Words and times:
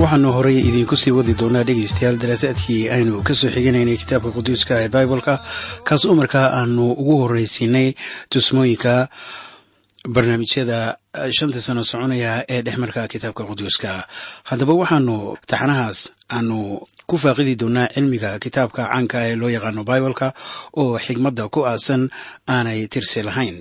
waxaanu 0.00 0.28
horay 0.36 0.58
idiinku 0.68 0.96
sii 1.02 1.12
wadi 1.18 1.34
doonaa 1.40 1.64
dhegaystayaal 1.68 2.16
daraasaadkii 2.22 2.80
aynu 2.96 3.22
ka 3.26 3.34
soo 3.40 3.50
xiganaynay 3.56 3.96
kitaabka 4.02 4.30
quduuska 4.36 4.74
ee 4.82 4.88
bibaleka 4.94 5.34
kaas 5.88 6.02
oo 6.08 6.14
markaa 6.20 6.46
aanu 6.60 6.84
ugu 7.00 7.14
horraysiinay 7.22 7.88
tusmooyinka 8.32 8.92
barnaamijyada 10.08 10.96
shanta 11.32 11.60
sano 11.60 11.82
soconaya 11.84 12.44
ee 12.48 12.62
dhexmarka 12.62 13.08
kitaabka 13.08 13.44
quduuska. 13.48 14.04
Haddaba 14.44 14.74
waxaanu 14.80 15.36
taxanahaas 15.50 15.98
aanu 16.36 16.58
ku 17.08 17.16
faaqidi 17.16 17.54
doonaa 17.60 17.88
cilmiga 17.94 18.38
kitaabka 18.38 18.82
caanka 18.92 19.18
ee 19.28 19.36
loo 19.40 19.48
yaqaano 19.56 19.82
bibaleka 19.84 20.28
oo 20.80 20.98
xigmadda 21.06 21.48
ku 21.54 21.60
aasan 21.66 22.02
aanay 22.48 22.86
tirsi 22.92 23.22
lahayn. 23.28 23.56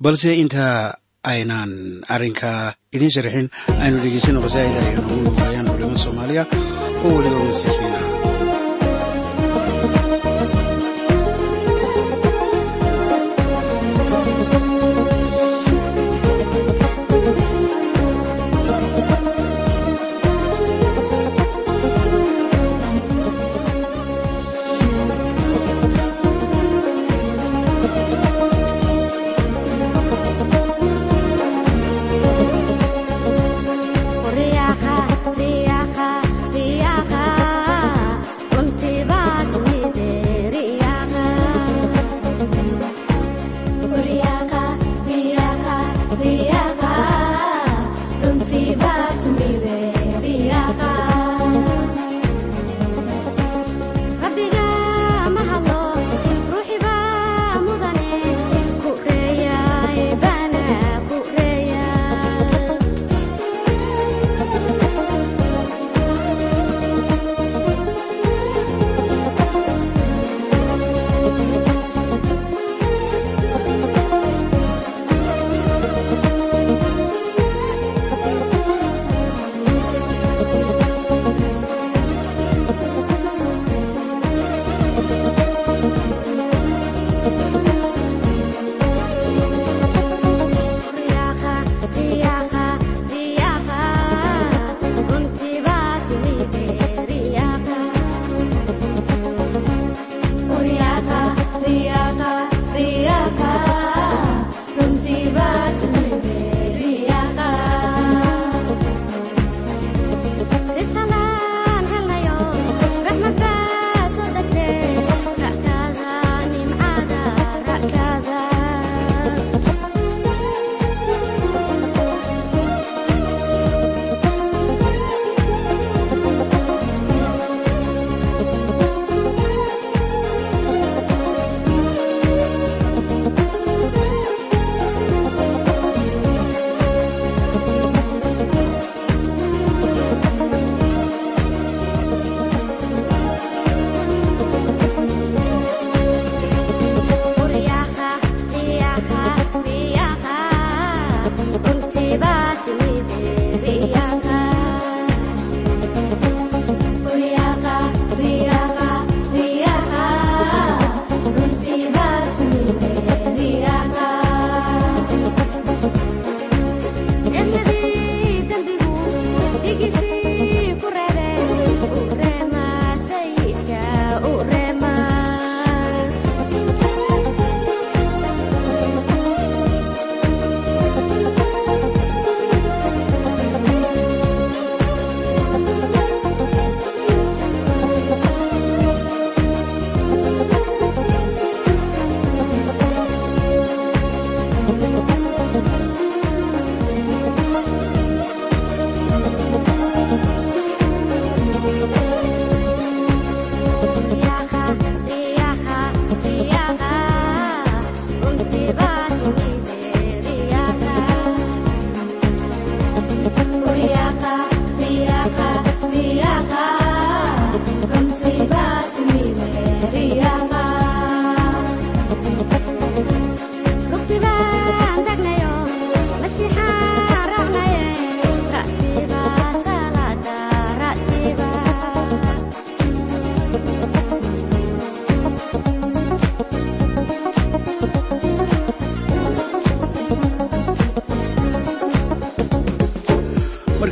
Balse 0.00 0.30
intaa 0.42 0.94
aynaan 1.24 1.72
arrinka 2.14 2.50
idiin 2.96 3.10
sharaxin 3.14 3.46
aynu 3.82 3.96
dhegeysano 4.04 4.40
qasaa'ida 4.44 4.80
ay 4.88 4.94
noogu 4.96 5.16
luuqayaan 5.24 5.66
culimada 5.70 5.98
soomaaliya 6.04 6.44
oo 7.04 7.10
weliba 7.16 7.40
masiixiina 7.48 8.13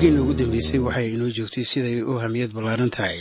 markiina 0.02 0.22
ugu 0.22 0.34
dambeysay 0.34 0.78
waxay 0.82 1.14
inoo 1.14 1.31
joogtay 1.31 1.64
siday 1.64 2.02
u 2.02 2.19
ahmiyad 2.19 2.50
ballaaran 2.52 2.90
tahay. 2.90 3.20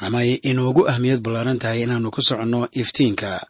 Ama 0.00 0.24
inoogu 0.24 0.88
ahmiyad 0.88 1.20
ballaaran 1.22 1.58
tahay 1.58 1.82
inaannu 1.82 2.10
ku 2.10 2.22
soconno 2.22 2.66
iftiinka 2.72 3.46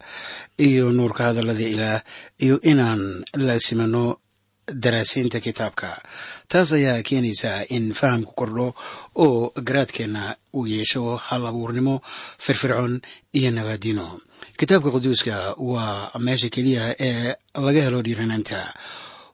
iyo 0.58 0.93
nuurka 0.93 1.25
hadallada 1.32 1.60
ilaah 1.64 2.02
iyo 2.38 2.60
inaan 2.60 3.25
laasimano 3.34 4.20
daraasiinta 4.69 5.40
kitaabka. 5.40 6.02
Taas 6.49 6.72
ayaa 6.72 7.02
keenaysaa 7.02 7.64
in 7.72 7.94
fahamku 7.94 8.34
kordho 8.37 8.75
oo 9.16 9.52
garaadkeenna 9.56 10.37
uu 10.52 10.66
yeesho 10.66 11.16
hal 11.16 11.46
abuurnimo 11.46 12.00
firfircoon 12.38 13.00
iyo 13.32 13.50
nabaadino 13.50 14.20
kitaabka 14.58 14.90
quduuska 14.90 15.54
waa 15.56 16.12
meesha 16.20 16.49
keliya 16.52 16.94
ee 17.00 17.34
laga 17.54 17.82
helo 17.82 18.02
dhiiranaanta 18.02 18.75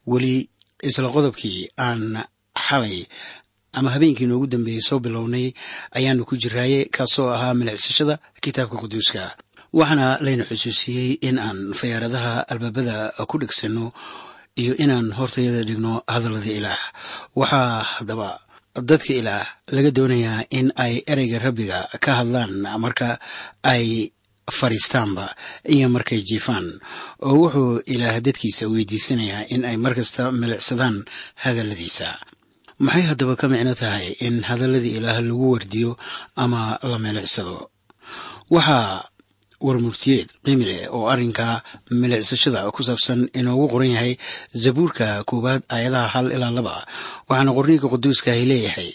weli 0.06 0.48
isla 0.82 1.10
qodobkii 1.10 1.68
aan 1.78 2.22
xalay 2.66 2.98
ama 3.78 3.90
habeenkii 3.94 4.26
noogu 4.30 4.46
dambeeyey 4.52 4.80
soo 4.88 4.98
bilownay 5.04 5.46
ayaanu 5.98 6.22
ku 6.28 6.34
jiraaye 6.42 6.80
kaasoo 6.96 7.28
ahaa 7.36 7.54
milicsashada 7.54 8.14
kitaabka 8.42 8.76
quduuska. 8.82 9.22
Waxaana 9.78 10.06
layna 10.24 10.44
xusuusiyey 10.50 11.10
in 11.28 11.36
aan 11.38 11.58
fayaaradaha 11.78 12.32
albaabada 12.52 12.96
ku 13.30 13.36
dhegsanno 13.38 13.92
iyo 14.62 14.72
inaan 14.84 15.12
hortayada 15.18 15.62
dhigno 15.68 15.92
hadallada 16.12 16.50
ilaah. 16.58 16.82
Waxaa 17.40 17.82
haddaba 17.94 18.28
dadka 18.90 19.12
ilaah 19.20 19.46
laga 19.74 19.90
doonayaa 19.96 20.40
in 20.58 20.72
ay 20.84 20.94
ereyga 21.12 21.38
rabbiga 21.46 21.78
ka 22.04 22.10
hadlaan 22.18 22.52
marka 22.84 23.08
ay 23.62 23.84
fadhiistaanba 24.58 25.26
iyo 25.74 25.86
markay 25.94 26.20
jiifaan. 26.28 26.66
Oo 27.28 27.36
wuxuu 27.44 27.84
ilaah 27.94 28.16
dadkiisa 28.26 28.64
weydiisanayaa 28.72 29.42
in 29.54 29.62
ay 29.68 29.76
markasta 29.76 30.32
milicsadaan 30.40 30.96
hadalladiisa 31.44 32.08
maxay 32.86 33.02
haddaba 33.10 33.34
ka 33.40 33.46
micno 33.52 33.74
tahay 33.74 34.06
in 34.26 34.42
hadalladii 34.48 34.96
ilaah 34.98 35.18
lagu 35.28 35.46
wardiyo 35.54 35.90
ama 36.36 36.78
la 36.90 36.98
milicsado 37.04 37.70
waxaa 38.50 39.08
warmurtiyeed 39.66 40.28
qiimi 40.46 40.64
leh 40.70 40.86
oo 40.94 41.10
arrinka 41.12 41.46
milicsashada 41.90 42.70
ku 42.70 42.80
saabsan 42.86 43.20
inoogu 43.34 43.66
qoran 43.72 43.90
yahay 43.94 44.12
zabuurka 44.54 45.24
koowaad 45.26 45.62
aayadaha 45.74 46.08
hal 46.14 46.26
ilaa 46.36 46.54
laba. 46.54 46.86
Waxaana 47.28 47.50
qorniinka 47.58 47.90
quduuskaahi 47.92 48.44
leeyahay 48.50 48.90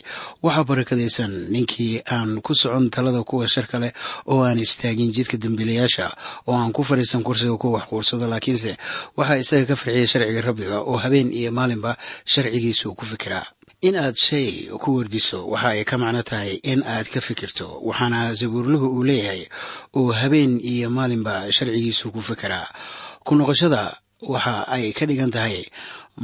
waxaa 0.45 0.63
barakadaysan 0.69 1.31
ninkii 1.53 1.99
aan 2.15 2.39
ku 2.45 2.55
socon 2.55 2.87
talada 2.95 3.21
kuwa 3.27 3.43
sharka 3.53 3.77
leh 3.83 3.91
oo 4.31 4.39
aan 4.47 4.59
istaagin 4.65 5.11
jidka 5.15 5.35
dembiilayaasha 5.43 6.07
oo 6.47 6.55
aan 6.55 6.71
ku 6.71 6.81
fadhiisan 6.87 7.23
kursiga 7.27 7.59
kuwa 7.59 7.73
wax 7.83 7.85
quursada 7.91 8.25
laakiinse 8.31 8.71
waxaa 9.19 9.41
isaga 9.43 9.65
ka 9.69 9.75
farxiya 9.75 10.07
sharciga 10.11 10.41
rabbiga 10.47 10.77
oo 10.79 10.95
habeen 11.03 11.27
iyo 11.39 11.51
maalinba 11.51 11.91
sharcigiisu 12.31 12.95
ku 12.95 13.03
fikiraa 13.11 13.43
in 13.87 13.95
aad 14.03 14.15
shay 14.25 14.49
ku 14.81 14.89
wardiso 14.97 15.39
waxa 15.51 15.69
ay 15.75 15.83
ka 15.89 15.95
macno 16.01 16.21
tahay 16.29 16.51
in 16.71 16.79
aad 16.93 17.07
ka 17.13 17.19
fikirto. 17.27 17.67
Waxaana 17.87 18.19
sabuurluhu 18.39 18.87
uu 18.95 19.03
leeyahay 19.09 19.43
oo 19.97 20.11
habeen 20.19 20.53
iyo 20.71 20.87
maalinba 20.97 21.33
sharcigiisu 21.55 22.05
ku 22.15 22.21
fikiraa 22.29 22.67
ku 23.25 23.31
noqoshada 23.37 23.81
waxa 24.33 24.55
ay 24.75 24.85
ka 24.97 25.03
dhigan 25.09 25.31
tahay 25.35 25.57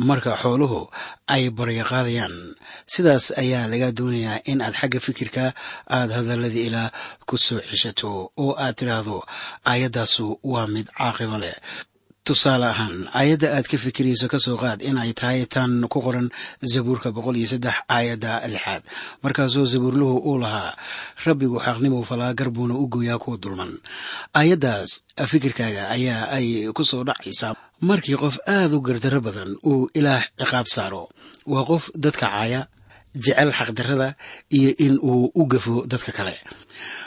marka 0.07 0.31
xooluhu 0.41 0.81
ay 1.33 1.43
baryaqaadayaan. 1.57 2.35
Sidaas 2.93 3.25
ayaa 3.41 3.67
laga 3.71 3.89
doonayaa 3.97 4.39
in 4.51 4.59
aad 4.65 4.75
xagga 4.79 4.99
fikirka 5.07 5.45
aad 5.97 6.09
hadalladii 6.15 6.65
ilaa 6.71 6.89
ku 7.27 7.35
soo 7.45 7.59
ceshato 7.69 8.31
oo 8.43 8.51
aad 8.63 8.75
tidhaahdo 8.79 9.17
aayaddaasu 9.71 10.25
waa 10.51 10.67
mid 10.73 10.87
caaqibo 10.97 11.37
leh 11.43 11.57
tusaale 12.27 12.65
ahaan 12.73 12.97
aayadda 13.19 13.47
aad 13.57 13.65
ka 13.71 13.77
fikirayso 13.77 14.27
ka 14.29 14.39
soo 14.39 14.57
qaad 14.63 14.81
in 14.85 14.97
ay 15.01 15.13
tahay 15.19 15.45
tan 15.53 15.87
ku 15.91 15.97
qoran 16.05 16.27
zabuurka 16.71 17.09
boqol 17.15 17.35
iyo 17.39 17.47
saddex 17.53 17.77
aayadda 17.89 18.45
lixaad. 18.53 18.83
Markaasoo 19.23 19.65
zabuurluhu 19.65 20.17
uu 20.29 20.37
lahaa 20.43 20.75
rabbigu 21.25 21.57
xaqnimuu 21.65 22.03
falaa 22.09 22.33
garbuuna 22.39 22.75
u 22.77 22.85
gooyaa 22.93 23.17
kuwa 23.23 23.37
dulman. 23.41 23.71
Aayaddaas 24.39 24.89
fikirkaaga 25.31 25.89
ayaa 25.95 26.29
ay 26.37 26.47
ku 26.77 26.83
soo 26.85 27.03
dhacaysaa. 27.07 27.55
Markii 27.81 28.17
qof 28.23 28.35
aad 28.47 28.71
u 28.73 28.81
gardarro 28.81 29.21
badan 29.21 29.51
uu 29.65 29.89
ilaah 29.95 30.23
ciqaab 30.39 30.67
saaro 30.75 31.03
waa 31.47 31.65
qof 31.69 31.89
dadka 31.95 32.27
caaya 32.29 32.61
jecel 33.15 33.51
xaqdarrada 33.51 34.15
iyo 34.57 34.71
in 34.85 34.99
uu 35.01 35.31
u 35.35 35.45
gafo 35.51 35.85
dadka 35.91 36.11
kale. 36.11 36.35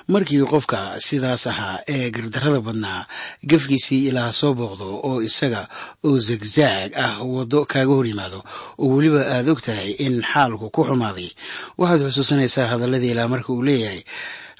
Markii 0.08 0.42
qofka 0.52 0.98
sidaas 1.06 1.46
ahaa 1.46 1.78
ee 1.88 2.10
gardarrada 2.10 2.60
badnaa 2.60 3.06
gafkiisii 3.50 4.08
ilaah 4.08 4.32
soo 4.32 4.54
booqdo 4.58 4.86
oo 5.08 5.22
isaga 5.22 5.68
oo 6.06 6.16
zagzaag 6.28 6.90
ah 7.04 7.22
waddo 7.34 7.64
kaaga 7.72 7.94
hor 7.96 8.06
yimaado 8.10 8.40
oo 8.82 8.88
weliba 8.96 9.22
aad 9.34 9.48
og 9.48 9.60
tahay 9.66 9.90
in 10.04 10.22
xaalku 10.30 10.70
ku 10.74 10.82
xumaaday 10.88 11.30
waxaad 11.78 12.00
xusuusanaysaa 12.10 12.66
hadalladii 12.72 13.12
ilaah 13.14 13.28
marka 13.32 13.52
uu 13.52 13.62
leeyahay 13.62 14.02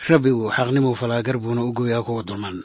rabbigu 0.09 0.51
xaqnimuu 0.57 0.95
falaa 1.01 1.23
garbuuna 1.27 1.63
u 1.63 1.73
gooyaa 1.79 2.03
kuwa 2.07 2.23
dulman. 2.27 2.57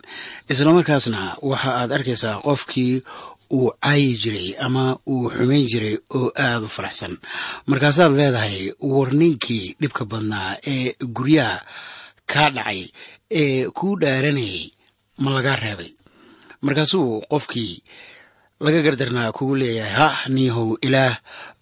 Islamarkaasna 0.49 1.37
waxa 1.41 1.69
aad 1.81 1.91
arkaysaa 1.97 2.41
qofkii 2.47 3.03
uu 3.51 3.71
caayi 3.83 4.15
jiray 4.21 4.49
ama 4.65 4.83
uu 5.07 5.29
xumayn 5.35 5.65
jiray 5.71 5.95
oo 6.17 6.31
aada 6.35 6.65
u 6.65 6.69
faraxsan. 6.77 7.13
Markaasaad 7.67 8.11
leedahay 8.19 8.73
war 8.79 9.09
ninkii 9.13 9.75
dhibka 9.81 10.05
badnaa 10.05 10.57
ee 10.73 10.93
guryaha 11.15 11.57
kaa 12.31 12.49
dhacay 12.55 12.81
ee 13.31 13.65
kuu 13.77 13.95
dhaaranayay 14.01 14.71
ma 15.23 15.29
lagaa 15.35 15.55
reebay. 15.63 15.91
Markaasuu 16.61 17.21
qofkii 17.31 17.83
laga 18.59 18.81
gardarnaa 18.85 19.31
kugu 19.37 19.55
leeyahay 19.55 19.93
ha 19.99 20.07
niihow 20.35 20.69
ilaah 20.81 21.15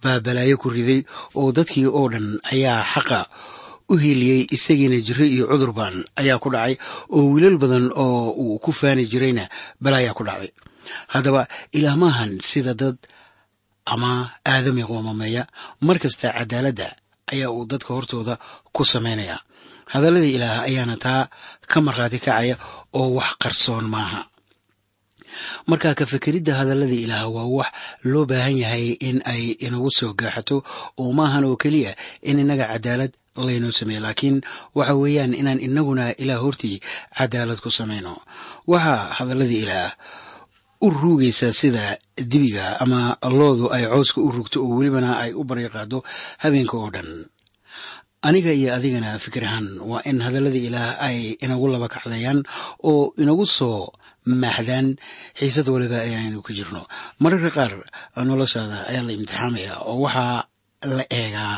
baa 0.04 0.20
balaayo 0.26 0.58
ku 0.58 0.70
riday 0.70 1.02
oo 1.36 1.52
dadkii 1.52 1.86
oo 1.98 2.08
dhan 2.14 2.28
ayaa 2.54 2.82
xaqa 2.94 3.20
u 3.92 3.98
hiiliyey 4.02 4.48
isagiina 4.56 4.98
jiro 5.08 5.26
iyo 5.26 5.46
cudurban 5.52 5.96
ayaa 6.22 6.40
ku 6.44 6.50
dhacay 6.50 6.76
oo 7.16 7.24
wiilal 7.34 7.58
badan 7.62 7.92
oo 8.04 8.32
uu 8.44 8.60
ku 8.64 8.72
faani 8.72 9.04
jirayna 9.12 9.44
balaayaa 9.84 10.16
ku 10.18 10.24
dhacday 10.24 10.52
haddaba 11.14 11.42
ilaah 11.78 11.96
maahan 12.04 12.32
sida 12.50 12.74
dad 12.82 12.98
ama 13.94 14.12
aadami 14.52 14.84
qoomameeya 14.90 15.44
mar 15.86 15.98
kasta 16.04 16.28
cadaaladda 16.38 16.88
ayaa 17.34 17.50
uu 17.58 17.66
dadka 17.72 17.92
hortooda 17.98 18.36
ku 18.76 18.82
samaynaya 18.94 19.38
hadalladii 19.94 20.34
ilaah 20.38 20.60
ayaana 20.70 20.96
taa 21.06 21.24
ka 21.72 21.78
markhaati 21.86 22.20
kacaya 22.26 22.56
oo 23.00 23.08
wax 23.18 23.32
qarsoon 23.44 23.86
maaha. 23.96 24.22
Marka 25.70 25.90
ka 26.00 26.06
fekeridda 26.12 26.54
hadalladii 26.60 27.04
ilaah 27.06 27.26
waa 27.36 27.46
wax 27.58 27.70
loo 28.12 28.26
baahan 28.30 28.58
yahay 28.64 28.88
in 29.08 29.18
ay 29.34 29.44
inagu 29.66 29.90
soo 30.00 30.12
gaaxato 30.20 30.58
oo 31.02 31.12
maahan 31.20 31.44
oo 31.50 31.58
keliya 31.64 31.92
in 32.30 32.38
innaga 32.44 32.66
cadaalad 32.74 33.12
laynoo 33.48 33.72
sameeyo 33.80 34.02
laakiin 34.06 34.38
waxa 34.78 34.94
weeyaan 35.02 35.34
inaan 35.42 35.60
inaguna 35.68 36.04
ilaah 36.24 36.40
hortii 36.46 36.78
cadaalad 37.18 37.60
ku 37.64 37.70
samayno 37.80 38.14
waxaa 38.72 39.02
hadalladii 39.18 39.62
ilaah 39.66 39.92
u 40.86 40.90
ruugaysa 41.00 41.48
sida 41.60 41.86
dibiga 42.32 42.66
ama 42.84 43.00
loodu 43.40 43.66
ay 43.76 43.84
cooska 43.94 44.20
u 44.22 44.30
rugto 44.36 44.58
oo 44.66 44.74
welibana 44.78 45.12
ay 45.24 45.32
u 45.40 45.42
baryaqaado 45.50 45.98
habeenka 46.44 46.76
oo 46.82 46.90
dhan. 46.96 47.10
Aniga 48.28 48.52
iyo 48.60 48.70
adigana 48.78 49.10
fikir 49.24 49.44
ahaan 49.48 49.68
waa 49.90 50.02
in 50.10 50.18
hadalladii 50.26 50.66
ilaah 50.70 50.92
ay 51.08 51.18
inagu 51.46 51.66
laba 51.74 51.88
kacdayaan 51.96 52.40
oo 52.90 53.14
inagu 53.22 53.46
soo 53.58 53.82
maaxdaan. 54.42 54.88
Xiisad 55.38 55.68
waliba 55.74 56.00
ee 56.10 56.16
aynu 56.22 56.40
ku 56.46 56.52
jirno. 56.58 56.82
Mararka 57.22 57.50
qaar 57.58 57.72
noloshaada 58.30 58.78
ayaa 58.90 59.04
la 59.08 59.12
imtixaamaya 59.18 59.74
oo 59.90 59.98
waxaa 60.06 60.40
la 60.98 61.04
eegaa 61.20 61.56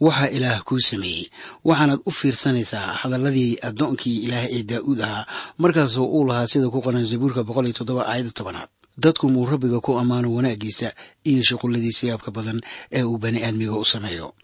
waxa 0.00 0.26
ilaah 0.36 0.60
kuu 0.64 0.80
sameeyey. 0.80 1.26
Waxaanaad 1.64 2.00
u 2.06 2.10
fiirsanaysaa 2.10 2.86
hadalladii 3.00 3.58
addoonkii 3.68 4.16
ilaah 4.26 4.44
ee 4.56 4.62
daa'uud 4.70 5.00
ahaa 5.06 5.26
markaasoo 5.58 6.06
uu 6.16 6.24
lahaa 6.28 6.46
sida 6.52 6.68
ku 6.70 6.80
qoran 6.82 7.04
zabuurka 7.10 7.42
boqol 7.48 7.66
iyo 7.66 7.72
toddoba 7.78 8.02
aayadda 8.10 8.30
tobanaad. 8.38 8.68
Dadku 8.98 9.28
muu 9.30 9.46
rabbiga 9.46 9.80
ku 9.80 9.98
ammaano 9.98 10.34
wanaaggiisa 10.34 10.88
iyo 11.30 11.42
shuqulladiisa 11.48 12.02
yaabka 12.10 12.30
badan 12.36 12.58
ee 12.92 13.02
uu 13.02 13.18
bani 13.18 13.38
aadmiga 13.46 13.74
u 13.78 13.84
sameeyo. 13.84 14.34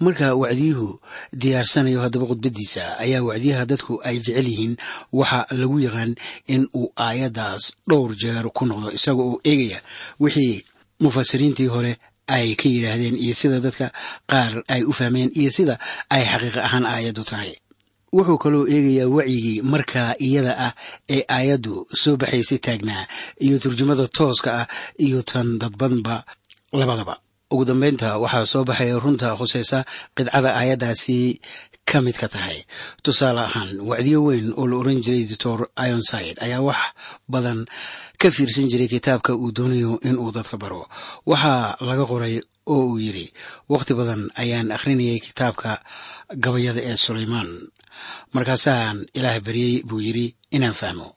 Marka 0.00 0.34
wacdiyuhu 0.34 1.00
diyaarsanayo 1.32 2.00
haddaba 2.04 2.26
khudbaddiisa 2.30 2.82
ayaa 3.04 3.22
wacdiyaha 3.28 3.64
dadku 3.70 3.94
ay 4.08 4.16
jecel 4.24 4.46
yihiin. 4.48 4.74
Waxa 5.12 5.46
lagu 5.60 5.76
yaqaan 5.86 6.12
in 6.54 6.68
uu 6.74 6.92
aayaddaas 6.96 7.62
dhowr 7.88 8.12
jeer 8.22 8.44
ku 8.56 8.62
noqdo 8.68 8.88
isaga 8.98 9.22
oo 9.28 9.40
eegaya 9.50 9.80
wixii 10.20 10.64
mufasiriintii 11.00 11.66
hore 11.74 11.92
ay 12.34 12.54
ka 12.60 12.66
yidhaahdeen 12.74 13.16
iyo 13.24 13.34
sida 13.40 13.58
dadka 13.66 13.86
qaar 14.30 14.52
ay 14.74 14.82
u 14.82 14.92
fahmeen 14.98 15.30
iyo 15.40 15.50
sida 15.56 15.74
ay 16.14 16.22
xaqiiq 16.30 16.56
ahaan 16.66 16.86
aayaddu 16.94 17.22
tahay. 17.30 17.52
Wuxuu 18.16 18.38
kaloo 18.44 18.64
eegayaa 18.74 19.08
wacyigii 19.16 19.58
markaa 19.72 20.10
iyada 20.26 20.52
ah 20.66 20.72
ee 21.14 21.22
aayaddu 21.36 21.74
soo 22.02 22.16
baxaysa 22.20 22.56
taagnaa 22.66 23.04
iyo 23.44 23.56
turjumada 23.62 24.04
tooska 24.18 24.50
ah 24.62 24.66
iyo 25.06 25.18
tan 25.30 25.48
dadbanba 25.62 26.16
labadaba 26.80 27.14
ugu 27.52 27.64
dambeynta 27.64 28.08
waxaa 28.22 28.46
soo 28.52 28.64
baxaya 28.68 28.98
runta 29.04 29.28
khuseysa 29.38 29.78
qidcada 30.16 30.50
aayaddaasi 30.58 31.18
ka 31.90 31.98
mid 32.02 32.16
ka 32.18 32.28
tahay. 32.34 32.58
Tusaale 33.04 33.42
ahaan 33.46 33.78
wacdiyo 33.88 34.18
weyn 34.26 34.46
oo 34.58 34.66
la 34.70 34.76
oran 34.82 34.98
jiray 35.04 35.24
doctor 35.30 35.58
ironside 35.86 36.36
ayaa 36.42 36.60
wax 36.68 36.80
badan 37.32 37.60
ka 38.20 38.28
fiirsan 38.34 38.66
jiray 38.70 38.88
kitaabka 38.90 39.30
uu 39.38 39.52
doonayo 39.56 39.92
inuu 40.08 40.30
dadka 40.36 40.56
baro. 40.62 40.82
Waxaa 41.30 41.76
laga 41.88 42.04
qoray 42.10 42.42
oo 42.66 42.84
uu 42.90 42.98
yidhi 42.98 43.26
wakhti 43.70 43.92
badan 43.94 44.22
ayaan 44.42 44.68
akhrinayay 44.76 45.18
kitaabka 45.26 45.70
gabayada 46.42 46.80
ee 46.82 46.96
sulaymaan. 47.04 47.50
Markaasaan 48.34 49.06
ilaah 49.14 49.38
baryey 49.46 49.82
buu 49.88 50.00
yidhi 50.06 50.26
inaan 50.50 50.74
fahmo 50.80 51.08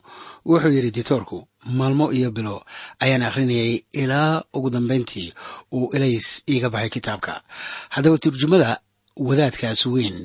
wuxuu 0.45 0.71
yidhi 0.75 0.91
ditoorku 0.91 1.37
maalmo 1.77 2.05
iyo 2.17 2.31
bilo 2.31 2.55
ayaan 3.03 3.23
akhrinayay 3.27 3.83
ilaa 4.01 4.43
ugu 4.53 4.69
dambayntii 4.69 5.33
uu 5.73 5.89
ilays 5.95 6.43
iiga 6.49 6.69
baxay 6.69 6.89
kitaabka. 6.89 7.41
Haddaba 7.93 8.17
turjumada 8.23 8.79
wadaadkaas 9.27 9.81
weyn 9.93 10.17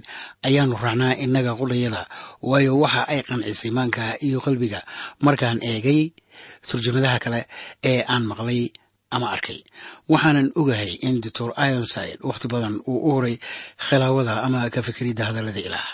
ayaanu 0.47 0.77
raacnaa 0.85 1.15
innaga 1.25 1.53
qudhayada 1.61 2.03
waayo 2.43 2.73
waxa 2.83 3.03
ay 3.13 3.21
qancisay 3.29 3.71
maanka 3.77 4.05
iyo 4.27 4.39
qalbiga 4.47 4.81
markaan 5.27 5.59
eegay 5.71 6.01
turjumadaha 6.69 7.19
kale 7.25 7.41
ee 7.91 8.01
aan 8.13 8.25
maqlay 8.31 8.63
ama 9.15 9.27
arkay. 9.35 9.59
Waxaanan 10.13 10.49
ogahay 10.61 10.93
in 11.07 11.21
doctor 11.25 11.51
ironside 11.67 12.19
wakhti 12.29 12.47
badan 12.53 12.75
uu 12.91 12.99
u 13.09 13.11
horay 13.15 13.37
khilaawada 13.87 14.33
ama 14.47 14.71
ka 14.75 14.81
fikiridda 14.87 15.25
hadallada 15.29 15.61
ilaah. 15.69 15.89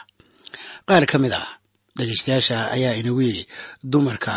Qaar 0.89 1.05
ka 1.11 1.17
mid 1.23 1.33
ah 1.41 1.49
dhegaystayaasha 2.01 2.59
ayaa 2.77 2.95
inagu 3.01 3.23
yidhi 3.27 3.45
dumarka 3.93 4.35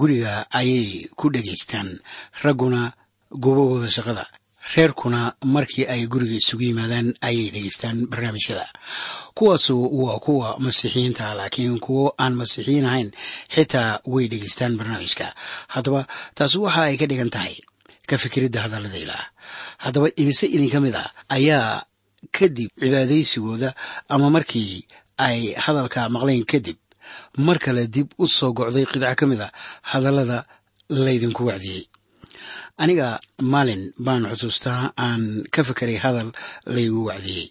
guriga 0.00 0.32
ayay 0.60 1.08
ku 1.18 1.26
dhegaystaan 1.34 1.88
ragguna 2.44 2.92
goobahooda 3.42 3.88
shaqada 3.96 4.24
reerkuna 4.74 5.20
markii 5.54 5.86
ay 5.92 6.02
guriga 6.12 6.36
isugu 6.40 6.62
yimaadaan 6.68 7.08
ayay 7.28 7.48
dhegaystaan 7.54 8.06
barnaamijyada. 8.10 8.66
Kuwaasu 9.34 9.74
waa 10.02 10.18
kuwa 10.24 10.48
masiixiyiinta 10.64 11.34
laakiin 11.38 11.78
kuwo 11.80 12.14
aan 12.22 12.34
masiixiyiin 12.40 12.86
ahayn 12.90 13.10
xitaa 13.54 14.00
way 14.12 14.28
dhegaystaan 14.28 14.76
barnaamijka. 14.78 15.26
Haddaba 15.74 16.06
taasi 16.34 16.58
waxa 16.58 16.82
ay 16.82 16.96
ka 17.00 17.06
dhigan 17.10 17.30
tahay 17.34 17.56
ka 18.08 18.18
fikiridda 18.18 18.60
hadallada 18.68 19.18
haddaba 19.78 20.08
imise 20.16 20.46
idinka 20.46 20.78
mid 20.84 20.94
a 20.94 21.04
ayaa 21.36 21.82
kadib 22.36 22.68
cibaadaysigooda 22.80 23.74
ama 24.08 24.30
markii 24.30 24.84
ay 25.26 25.38
hadalka 25.64 26.00
maqleen 26.14 26.44
kadib 26.52 26.78
mar 27.46 27.58
kale 27.64 27.82
dib 27.94 28.08
u 28.22 28.26
soo 28.36 28.50
gocday 28.58 28.84
qidco 28.90 29.14
ka 29.20 29.24
mid 29.30 29.40
a 29.46 29.48
hadallada 29.90 30.38
laydinku 31.04 31.42
wacdiyey. 31.50 31.82
Aniga 32.82 33.08
maalin 33.52 33.82
baan 34.06 34.22
xusuustaa 34.32 34.82
aan 35.06 35.22
ka 35.54 35.60
fekeray 35.68 35.98
hadal 36.04 36.28
laygu 36.74 37.00
wacdiyey 37.10 37.46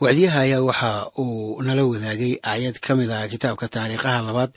wacdiyaha 0.00 0.40
ayaa 0.44 0.60
waxa 0.68 0.90
uu 1.18 1.62
nala 1.64 1.82
wadaagay 1.88 2.36
aayad 2.44 2.76
ka 2.84 2.92
mid 2.98 3.08
ah 3.10 3.24
kitaabka 3.32 3.68
taariikhaha 3.74 4.20
labaad 4.28 4.52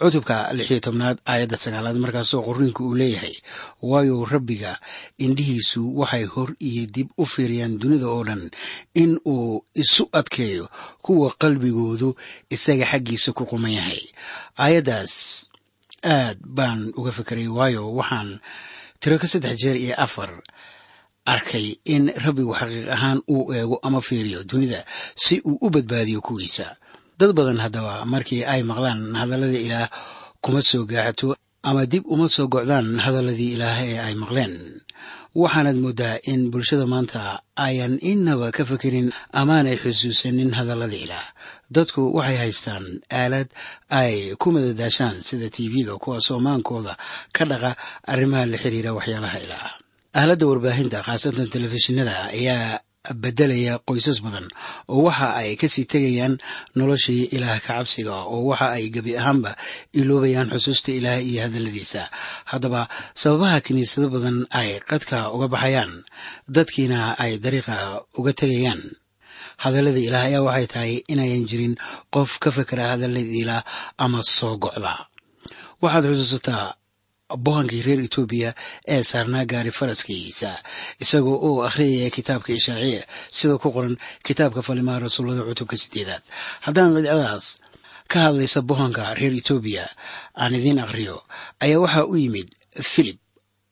cutubka 0.00 0.50
lixiyo 0.56 0.80
tobnaad 0.86 1.18
aayadda 1.30 1.56
sagaalaad 1.64 1.94
markaasoo 2.04 2.42
qorniinku 2.46 2.82
uu 2.90 2.98
leeyahay 3.00 3.34
waayo 3.90 4.24
rabbiga 4.32 4.72
indhihiisu 5.24 5.82
waxay 6.00 6.24
hor 6.32 6.50
iyo 6.68 6.84
dib 6.94 7.08
u 7.22 7.24
fiiriyaan 7.32 7.78
dunida 7.78 8.06
oo 8.10 8.24
dhan 8.28 8.42
in 9.02 9.12
uu 9.34 9.62
isu 9.82 10.04
adkeeyo 10.12 10.64
kuwa 11.04 11.28
qalbigoodu 11.42 12.10
isaga 12.50 12.84
xaggiisa 12.90 13.30
ku 13.32 13.46
quman 13.50 13.70
yahay. 13.78 14.02
Aayaddaas 14.58 15.12
aad 16.02 16.38
baan 16.56 16.80
uga 16.98 17.12
fekeray 17.18 17.46
waayo 17.46 17.82
waxaan 17.98 18.30
tiro 19.00 19.16
ka 19.22 19.26
saddex 19.32 19.54
jeer 19.62 19.76
iyo 19.84 19.94
afar 20.04 20.30
arkay 21.26 21.76
in 21.84 22.04
rabbigu 22.24 22.54
xaqiiq 22.60 22.88
ahaan 22.96 23.18
uu 23.28 23.52
eego 23.54 23.76
ama 23.82 24.00
fiiriyo 24.00 24.44
dunida 24.44 24.84
si 25.16 25.40
uu 25.44 25.58
u 25.60 25.70
badbaadiyo 25.70 26.20
kuwiisa. 26.20 26.76
Dad 27.18 27.32
badan 27.36 27.58
haddaba 27.64 28.04
markii 28.04 28.44
ay 28.44 28.62
maqlaan 28.62 29.14
hadallada 29.20 29.58
ilaah 29.66 29.88
kuma 30.40 30.62
soo 30.62 30.84
gaaxato 30.88 31.36
ama 31.62 31.86
dib 31.86 32.04
uma 32.08 32.28
soo 32.28 32.48
gocdaan 32.48 32.96
hadalladii 33.04 33.52
ilaah 33.56 33.78
ee 33.84 33.98
ay 33.98 34.14
maqleen. 34.22 34.54
Waxaanaad 35.34 35.76
mooddaa 35.84 36.16
in 36.32 36.50
bulshada 36.50 36.86
maanta 36.92 37.20
ayan 37.56 37.94
innaba 38.02 38.50
ka 38.56 38.64
fekerin 38.70 39.12
amaanay 39.40 39.76
xusuusanin 39.82 40.50
hadallada 40.58 40.96
ilaah. 41.04 41.26
Dadku 41.74 42.02
waxay 42.16 42.36
haystaan 42.42 42.84
aalad 43.12 43.48
ay 44.00 44.34
ku 44.40 44.48
madadaashaan 44.54 45.16
sida 45.28 45.48
tv-ga 45.56 45.94
kuwaasoo 46.02 46.40
maankooda 46.46 46.96
ka 47.36 47.44
dhaqa 47.50 47.70
arrimaha 48.12 48.46
la 48.50 48.56
xiriira 48.62 48.90
waxyaalaha 48.96 49.38
ilaah 49.46 49.70
aaladda 50.18 50.46
warbaahinta 50.50 50.98
khaasatan 51.06 51.48
telefishinada 51.54 52.14
ayaa 52.36 52.80
beddelaya 53.22 53.74
qoysas 53.88 54.18
badan 54.24 54.46
oo 54.92 55.00
waxa 55.08 55.28
ay 55.40 55.50
ka 55.60 55.68
sii 55.74 55.86
tegayaan 55.92 56.34
noloshii 56.78 57.24
ilaah 57.36 57.58
ka 57.64 57.72
cabsiga 57.78 58.14
oo 58.32 58.40
waxa 58.50 58.66
ay 58.76 58.84
gebi 58.94 59.12
ahaanba 59.20 59.52
iloobayaan 60.00 60.50
xusuusta 60.54 60.90
ilaah 60.98 61.20
iyo 61.30 61.40
hadalladiisa. 61.46 62.02
Haddaba 62.50 62.80
sababaha 63.20 63.58
kiniisado 63.66 64.08
badan 64.14 64.38
ay 64.60 64.70
qadka 64.90 65.18
uga 65.34 65.46
baxayaan 65.54 65.92
dadkiina 66.54 67.00
ay 67.22 67.32
dariiqa 67.44 67.76
uga 68.18 68.32
tegayaan. 68.40 68.82
Hadallada 69.62 70.00
ilaah 70.08 70.24
ayaa 70.28 70.42
waxay 70.48 70.66
tahay 70.72 70.92
inayan 71.12 71.44
jirin 71.50 71.74
qof 72.14 72.30
ka 72.42 72.50
fekera 72.56 72.84
hadallada 72.98 73.30
ilaah 73.42 73.62
ama 74.04 74.20
soo 74.36 74.54
gocda 74.64 74.94
waxaad 75.82 76.04
xusuusataa 76.12 76.66
bohankii 77.36 77.82
reer 77.86 78.00
etoobiya 78.06 78.50
ee 78.94 79.02
saarnaa 79.10 79.44
gaari 79.52 79.70
faraskiisa 79.78 80.50
isagoo 81.02 81.36
oo 81.48 81.62
akhriyaya 81.68 82.10
kitaabka 82.16 82.50
ishaaciya 82.58 83.02
sida 83.36 83.54
ku 83.62 83.68
qoran 83.74 83.96
kitaabka 84.26 84.60
falimaha 84.62 84.98
rasuullada 85.06 85.42
cutubka 85.48 85.76
sideedaad 85.82 86.22
haddaan 86.66 86.94
qidcadaas 86.96 87.46
ka 88.12 88.18
hadlaysa 88.26 88.60
bohanka 88.70 89.02
reer 89.18 89.34
etoobiya 89.40 89.84
aan 90.42 90.54
idiin 90.58 90.80
akhriyo 90.84 91.16
ayaa 91.64 91.80
waxaa 91.84 92.04
u 92.04 92.14
yimid 92.22 92.48
filip 92.92 93.18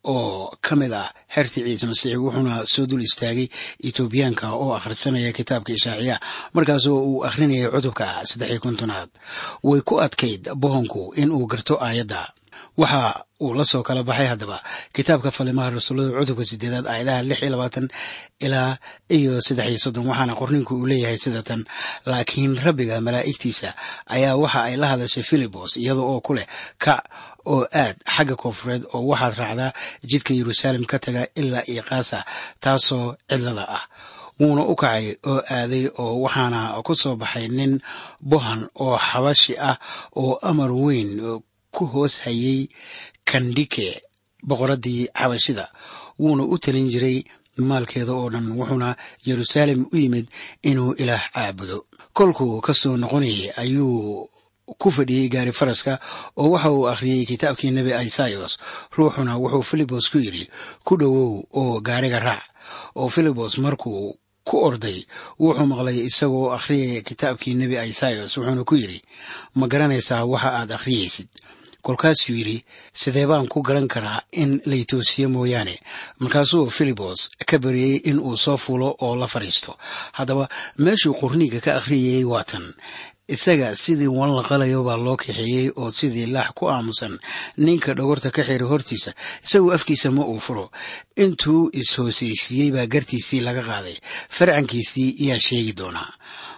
oo 0.04 0.56
ka 0.66 0.72
mid 0.80 0.92
ah 1.02 1.10
xertii 1.34 1.64
ciise 1.66 1.86
masiix 1.90 2.14
wuxuuna 2.22 2.54
soo 2.72 2.86
dul 2.90 3.02
istaagay 3.08 3.48
etoobiyaanka 3.88 4.46
oo 4.62 4.70
akhrisanaya 4.78 5.32
kitaabka 5.38 5.70
ishaaciya 5.78 6.16
markaasoo 6.54 6.98
uu 7.10 7.24
akhrinayay 7.28 7.68
cutubka 7.74 8.06
saddexiyo 8.28 8.60
kontonaad. 8.64 9.10
Way 9.68 9.80
ku 9.88 9.94
adkayd 10.06 10.42
bohanku 10.62 11.02
in 11.20 11.28
uu 11.36 11.46
garto 11.52 11.74
aayadda 11.86 12.20
waxa 12.80 13.24
uu 13.44 13.54
la 13.58 13.64
soo 13.70 13.82
kala 13.86 14.02
baxay 14.08 14.26
haddaba. 14.32 14.58
Kitaabka 14.94 15.30
falimaha 15.36 15.70
rasuullada 15.76 16.10
cutubka 16.18 16.44
sideedaad 16.50 16.86
aayadaha 16.92 17.22
lix 17.28 17.38
iyo 17.42 17.50
labaatan 17.54 17.86
ilaa 18.46 18.72
iyo 19.16 19.32
saddex 19.46 19.66
iyo 19.70 19.78
soddon 19.84 20.06
waxaana 20.10 20.34
qorninku 20.40 20.72
uu 20.78 20.86
leeyahay 20.90 21.18
sida 21.24 21.42
tan 21.48 21.60
laakiin 22.10 22.52
rabbiga 22.66 22.94
malaa'igtiisa 23.06 23.68
ayaa 24.14 24.36
waxa 24.42 24.60
ay 24.68 24.74
la 24.82 24.86
hadashay 24.92 25.22
filibos 25.30 25.70
iyada 25.82 26.00
oo 26.10 26.20
ku 26.26 26.32
leh 26.36 26.46
kac 26.84 27.02
oo 27.52 27.62
aad 27.82 27.96
xagga 28.14 28.34
koonfureed 28.42 28.82
oo 28.94 29.02
waxaad 29.10 29.34
raacdaa 29.42 29.70
jidka 30.10 30.30
yeruusaalem 30.38 30.84
ka 30.90 30.96
taga 31.04 31.22
ilaa 31.40 31.62
iyo 31.72 31.82
kaasa 31.90 32.18
taasoo 32.62 33.06
cidlada 33.30 33.66
ah. 33.78 33.84
Wuuna 34.40 34.62
u 34.70 34.74
kacay 34.82 35.06
oo 35.30 35.40
aaday 35.56 35.84
oo 36.02 36.14
waxaana 36.24 36.60
ku 36.86 36.92
soo 37.02 37.14
baxay 37.22 37.46
nin 37.58 37.72
bohan 38.30 38.60
oo 38.84 38.94
xabashi 39.08 39.54
ah 39.70 39.76
oo 40.22 40.32
amar 40.50 40.70
weyn 40.84 41.10
ku 41.74 41.84
hoos 41.92 42.14
hayay 42.24 42.68
kandhike 43.24 44.00
boqoraddii 44.48 45.08
xabashida 45.18 45.64
wuuna 46.18 46.42
u 46.44 46.58
talin 46.58 46.88
jiray 46.92 47.18
maalkeeda 47.68 48.12
oo 48.14 48.28
dhan 48.30 48.46
wuxuuna 48.58 48.96
yeruusaalem 49.26 49.80
u 49.92 49.96
yimid 49.96 50.26
inuu 50.62 50.92
ilaah 51.02 51.24
caabudo. 51.34 51.78
Kolkuu 52.12 52.60
ka 52.60 52.72
soo 52.74 52.96
noqonayay 52.96 53.50
ayuu 53.62 54.28
ku 54.78 54.90
fadhiyey 54.90 55.28
gaari 55.28 55.52
faraska 55.52 55.98
oo 56.36 56.50
waxa 56.54 56.70
uu 56.70 56.86
akhriyey 56.92 57.24
kitaabkii 57.26 57.70
nebi 57.70 57.90
isayos 58.06 58.58
ruuxuna 58.96 59.36
wuxuu 59.42 59.62
filibos 59.62 60.06
ku 60.10 60.18
yidhi 60.18 60.44
ku 60.86 60.96
dhowow 60.96 61.42
oo 61.60 61.80
gaariga 61.80 62.18
raac. 62.18 62.44
Oo 62.96 63.08
filibos 63.08 63.58
markuu 63.58 64.14
ku 64.44 64.56
orday 64.68 64.98
wuxuu 65.40 65.66
maqlay 65.66 65.98
isagoo 66.08 66.52
akhriyaya 66.56 67.02
kitaabkii 67.02 67.54
nebi 67.54 67.74
isayos 67.90 68.36
wuxuuna 68.36 68.64
ku 68.64 68.74
yidhi 68.76 69.02
ma 69.58 69.66
garanaysaa 69.66 70.24
waxa 70.24 70.50
aad 70.62 70.70
akhriyaysid 70.72 71.28
kolkaasuu 71.88 72.34
yidhi 72.36 72.58
sidee 72.92 73.24
baan 73.30 73.48
ku 73.48 73.62
garan 73.64 73.88
karaa 73.88 74.20
in 74.42 74.60
laytoosiye 74.70 75.26
mooyaane? 75.32 75.76
Markaasuu 76.20 76.68
filibos 76.70 77.28
ka 77.48 77.56
baryey 77.58 77.96
in 78.10 78.18
uu 78.20 78.36
soo 78.36 78.56
fuulo 78.64 78.88
oo 79.00 79.16
la 79.16 79.26
fadhiisto. 79.26 79.72
Haddaba 80.12 80.48
meeshuu 80.84 81.14
qorniga 81.20 81.60
ka 81.64 81.76
akhriyayey 81.80 82.24
waa 82.28 82.44
tan. 82.44 82.74
Isaga 83.28 83.72
sidii 83.76 84.08
wan 84.18 84.32
la 84.36 84.42
qalayo 84.44 84.84
baa 84.84 84.96
loo 84.96 85.16
kaxeeyey 85.16 85.72
oo 85.80 85.90
sidii 85.90 86.26
laax 86.34 86.50
ku 86.56 86.68
aamusan. 86.68 87.16
Ninka 87.56 87.94
dhogorta 87.96 88.30
ka 88.36 88.42
xira 88.44 88.66
hortiisa 88.68 89.12
isagoo 89.44 89.72
afkiisa 89.76 90.10
ma 90.12 90.24
uu 90.28 90.38
furo. 90.40 90.66
Intuu 91.16 91.70
is-hoosaysiiyey 91.72 92.70
baa 92.76 92.86
gartiisii 92.86 93.40
laga 93.40 93.62
qaaday. 93.70 93.96
Farcankiisii 94.36 95.16
yaa 95.28 95.40
sheegi 95.40 95.72
doonaa. 95.72 96.12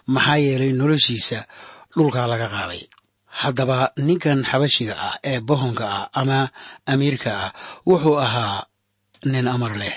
Maxaa 0.07 0.37
yeelay 0.43 0.73
noloshiisa 0.73 1.45
dhulkaa 1.95 2.27
laga 2.27 2.49
qaaday 2.57 2.83
haddaba 3.31 3.91
ninkan 4.07 4.43
xabashiga 4.51 4.95
ah 5.09 5.15
ee 5.31 5.41
bohonka 5.49 5.85
ah 5.99 6.05
ama 6.21 6.39
amiirka 6.93 7.31
ah 7.45 7.51
wuxuu 7.89 8.19
ahaa 8.27 8.67
nin 9.33 9.47
amar 9.55 9.75
leh 9.83 9.97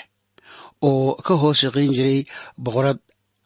oo 0.88 1.16
ka 1.26 1.34
hoos 1.42 1.58
shaqayn 1.62 1.92
jiray 1.98 2.20
boqorad 2.64 3.00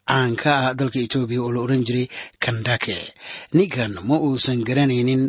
caan 0.10 0.36
ka 0.41 0.51
ah 0.63 0.74
dalka 0.79 1.00
etoobiya 1.06 1.41
oo 1.44 1.51
la 1.56 1.60
oran 1.65 1.84
jiray 1.88 2.08
kandake. 2.44 2.98
Ninkan 3.56 3.94
ma 4.08 4.15
uusan 4.25 4.60
garanaynin 4.67 5.24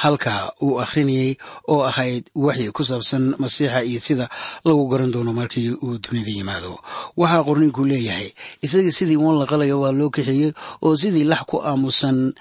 halka 0.00 0.34
uu 0.64 0.80
akhrinayay 0.84 1.36
oo 1.72 1.82
ahayd 1.90 2.24
waxyi 2.34 2.72
ku 2.76 2.82
saabsan 2.88 3.24
masiixa 3.42 3.80
iyo 3.84 4.00
sida 4.06 4.26
lagu 4.66 4.82
garan 4.90 5.12
doono 5.14 5.32
markii 5.36 5.70
uu 5.84 5.98
dunida 6.02 6.32
yimaado. 6.36 6.72
Waxaa 7.20 7.44
qorniinku 7.46 7.82
leeyahay 7.90 8.28
isaga 8.64 8.90
sidii 8.98 9.20
wan 9.20 9.36
la 9.40 9.46
qalayo 9.50 9.76
waa 9.84 9.92
loo 9.98 10.10
kaxeeyey 10.16 10.50
oo 10.84 10.96
sidii 11.00 11.24
lax 11.30 11.42
ku 11.50 11.56
aamusan 11.68 12.32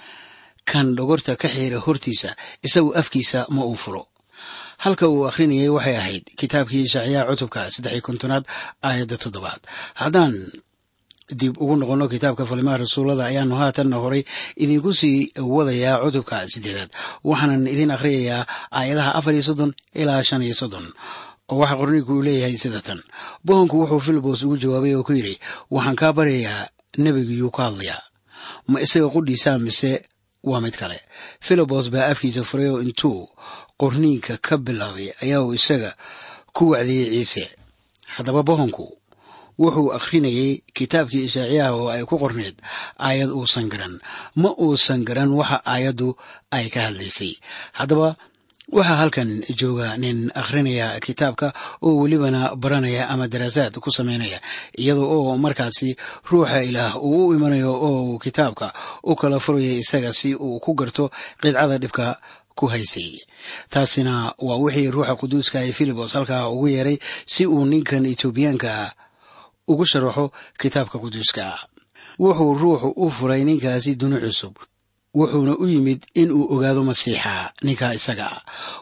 kan 0.72 0.88
dhogorta 0.98 1.36
ka 1.42 1.48
xiira 1.56 1.80
hortiisa 1.86 2.30
isagu 2.68 2.90
afkiisa 3.00 3.40
ma 3.56 3.62
uu 3.70 3.76
furo. 3.84 4.04
Halka 4.84 5.06
uu 5.14 5.24
akhrinayay 5.30 5.70
waxay 5.76 5.96
ahayd 6.02 6.24
kitaabkii 6.40 6.84
ishacyaa 6.88 7.26
cutubka 7.30 7.62
saddex 7.74 8.02
kontonaad 8.08 8.44
aayadda 8.88 9.18
toddobaad. 9.24 9.62
Haddaan 10.02 10.34
dib 11.40 11.54
ugu 11.64 11.76
noqonno 11.80 12.06
kitaabka 12.14 12.44
falimaha 12.50 12.78
rasuulada 12.84 13.24
ayaanu 13.30 13.56
haatanna 13.62 13.98
horay 14.04 14.24
idinku 14.64 14.92
sii 15.00 15.32
wadayaa 15.56 15.98
cutubka 16.04 16.38
siddeedaad. 16.54 16.90
Waxaanan 17.30 17.68
idin 17.74 17.92
akhriyayaa 17.96 18.42
aayadaha 18.78 19.12
afar 19.20 19.34
iyo 19.38 19.44
soddon 19.50 19.72
ilaa 20.02 20.24
shan 20.28 20.42
iyo 20.48 20.54
soddon. 20.62 20.86
Oo 21.52 21.58
waxaa 21.62 21.78
qorniinku 21.80 22.12
uu 22.18 22.22
leeyahay 22.28 22.58
sida 22.64 22.82
tan. 22.88 23.00
Bohonku 23.46 23.76
wuxuu 23.82 24.00
filibos 24.06 24.40
ugu 24.46 24.58
jawaabay 24.62 24.94
oo 24.98 25.04
ku 25.08 25.14
yidhi 25.18 25.36
waxaan 25.76 25.96
kaa 26.02 26.12
baryayaa 26.18 26.62
nebigiyuu 27.04 27.52
ka 27.56 27.62
hadlayaa. 27.70 28.02
Ma 28.70 28.78
isaga 28.86 29.08
qudhiisaa 29.16 29.58
mise 29.66 29.92
waa 30.50 30.62
mid 30.66 30.76
kale. 30.82 30.98
Filibos 31.46 31.86
baa 31.94 32.08
afkiisa 32.12 32.44
furay 32.50 32.70
oo 32.74 32.82
intuu 32.86 33.20
qorniinka 33.82 34.34
ka 34.46 34.54
bilaabay 34.66 35.08
ayaa 35.24 35.42
uu 35.46 35.54
isaga 35.60 35.92
ku 36.56 36.64
wacdiyey 36.74 37.10
ciise. 37.14 37.46
Haddaba 38.16 38.42
bohonku 38.50 38.86
wuxuu 39.62 39.90
akhrinayay 39.98 40.52
kitaabkii 40.78 41.24
ishaaciyaha 41.28 41.72
oo 41.80 41.88
ay 41.96 42.04
ku 42.10 42.16
qorneed 42.24 42.56
aayad 43.06 43.32
uusan 43.40 43.68
garan. 43.72 43.96
Ma 44.42 44.50
uusan 44.66 45.02
garan 45.08 45.32
waxa 45.40 45.58
aayaddu 45.74 46.10
ay 46.56 46.66
ka 46.74 46.80
hadlaysay. 46.88 47.34
Haddaba 47.78 48.10
waxaa 48.72 48.96
halkan 48.96 49.44
jooga 49.60 49.98
nin 49.98 50.32
akhrinaya 50.36 51.00
kitaabka 51.00 51.54
oo 51.82 52.02
welibana 52.02 52.56
baranaya 52.56 53.10
ama 53.10 53.28
daraasaad 53.28 53.78
ku 53.80 53.92
samaynaya 53.92 54.42
iyada 54.78 55.02
oo 55.02 55.38
markaasi 55.38 55.96
ruuxa 56.30 56.64
ilaah 56.64 56.98
uu 56.98 57.28
u 57.30 57.34
imanayo 57.34 57.72
oo 57.74 58.18
kitaabka 58.20 58.74
u 59.04 59.16
kala 59.16 59.40
furaya 59.40 59.74
isaga 59.84 60.14
si 60.14 60.36
uu 60.36 60.60
ku 60.60 60.74
garto 60.74 61.12
qidcada 61.42 61.78
dhibka 61.78 62.18
ku 62.56 62.66
haysay. 62.68 63.20
Taasina 63.70 64.34
waa 64.40 64.58
wixii 64.58 64.90
ruuxa 64.92 65.16
quduuska 65.16 65.62
ee 65.62 65.72
filibos 65.72 66.14
halkaa 66.14 66.50
ugu 66.50 66.68
yeeray 66.68 66.98
si 67.26 67.46
uu 67.46 67.66
ninkan 67.66 68.06
etoobiyaanka 68.06 68.92
ugu 69.68 69.86
sharaxo 69.86 70.32
kitaabka 70.60 70.98
quduuska. 71.04 71.46
Wuxuu 72.20 72.54
ruuxu 72.62 72.90
u 72.96 73.10
furay 73.12 73.44
ninkaasi 73.44 73.96
duni 73.96 74.18
cusub 74.24 74.56
wuxuuna 75.16 75.54
u 75.64 75.66
yimid 75.74 76.02
in 76.22 76.30
uu 76.38 76.46
ogaado 76.54 76.82
masiixa 76.90 77.34
ninkaa 77.66 77.94
isaga. 78.00 78.28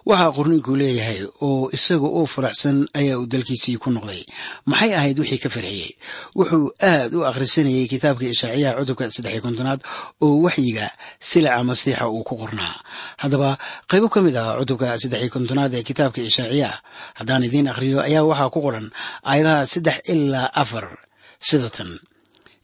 Waxaa 0.09 0.31
qorniinku 0.37 0.71
leeyahay 0.81 1.19
oo 1.47 1.69
isaga 1.77 2.07
oo 2.17 2.25
faraxsan 2.33 2.77
ayaa 2.99 3.17
uu 3.21 3.27
dalkiisii 3.33 3.77
ku 3.83 3.89
noqday. 3.95 4.21
Maxay 4.69 4.91
ahayd 4.97 5.17
wixii 5.21 5.37
ka 5.43 5.49
farxiyey? 5.55 5.91
Wuxuu 6.37 6.65
aad 6.91 7.11
u 7.13 7.21
akhrisanayay 7.29 7.85
kitaabka 7.91 8.25
ishaaciyaha 8.33 8.77
cutubka 8.81 9.05
saddex 9.15 9.35
kontonaad 9.45 9.79
oo 10.25 10.41
waxyiga 10.45 10.87
silaca 11.29 11.61
masiixa 11.69 12.05
uu 12.09 12.23
ku 12.27 12.33
qornaa. 12.41 12.75
Haddaba 13.21 13.49
qaybo 13.91 14.07
ka 14.13 14.19
mid 14.25 14.35
ah 14.41 14.57
cutubka 14.59 14.87
saddex 15.01 15.29
kontonaad 15.35 15.71
ee 15.77 15.83
kitaabka 15.89 16.19
ishaaciyaha 16.29 16.77
haddaan 17.19 17.43
idiin 17.47 17.67
akhriyo 17.71 17.97
ayaa 18.07 18.25
waxaa 18.29 18.49
ku 18.53 18.59
qoran 18.65 18.87
aayadaha 19.29 19.69
saddex 19.73 19.97
ilaa 20.13 20.49
afar 20.61 20.85
sida 21.47 21.69
tan 21.75 21.91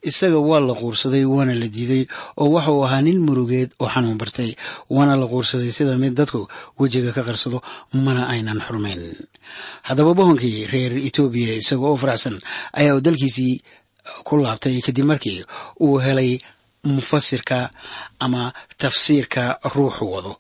isaga 0.09 0.39
waa 0.49 0.59
la 0.59 0.73
quursaday 0.73 1.25
waana 1.25 1.53
la 1.61 1.67
diiday 1.67 2.03
oo 2.41 2.49
waxauu 2.55 2.83
ahaa 2.85 3.01
nin 3.01 3.19
murugeed 3.27 3.69
oo 3.79 3.87
xanuun 3.93 4.17
bartay. 4.21 4.51
Waana 4.89 5.15
la 5.21 5.27
quursaday 5.27 5.71
sida 5.71 5.97
mid 5.97 6.13
dadku 6.19 6.47
wejiga 6.79 7.11
ka 7.11 7.21
qarsado 7.27 7.61
mana 7.93 8.27
aynan 8.33 8.59
xurmayn 8.65 9.01
haddaba 9.87 10.13
bohonkii 10.19 10.67
reer 10.71 10.93
etoobiya 11.07 11.53
isaga 11.61 11.85
oo 11.89 11.97
faraxsan 12.01 12.35
ayaa 12.79 12.95
uu 12.95 13.01
dalkiisii 13.07 13.55
ku 14.27 14.33
laabtay 14.43 14.75
kadib 14.85 15.05
markii 15.11 15.39
uu 15.85 15.97
helay 16.05 16.39
mufasirka 16.83 17.69
ama 18.19 18.53
tafsiirka 18.77 19.43
ruuxu 19.75 20.05
wado. 20.13 20.33